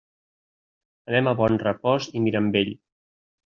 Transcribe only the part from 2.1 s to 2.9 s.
i Mirambell.